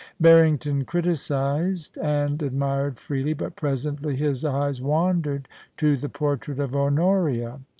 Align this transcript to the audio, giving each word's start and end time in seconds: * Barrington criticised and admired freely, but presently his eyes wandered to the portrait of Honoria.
* 0.15 0.19
Barrington 0.19 0.83
criticised 0.83 1.95
and 1.99 2.41
admired 2.41 2.97
freely, 2.97 3.33
but 3.33 3.55
presently 3.55 4.15
his 4.15 4.43
eyes 4.43 4.81
wandered 4.81 5.47
to 5.77 5.95
the 5.95 6.09
portrait 6.09 6.57
of 6.59 6.75
Honoria. 6.75 7.59